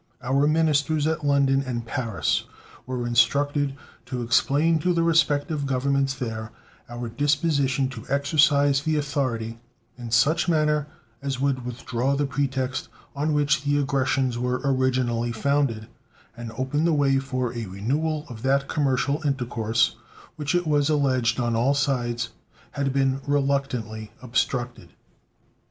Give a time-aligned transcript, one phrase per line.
[0.23, 2.45] Our ministers at London and Paris
[2.87, 3.75] were instructed
[4.07, 6.51] to explain to the respective Governments there
[6.89, 9.59] our disposition to exercise the authority
[9.99, 10.87] in such manner
[11.21, 15.87] as would withdraw the pretext on which the aggressions were originally founded
[16.35, 19.97] and open the way for a renewal of that commercial intercourse
[20.35, 22.29] which it was alleged on all sides
[22.71, 24.93] had been reluctantly obstructed.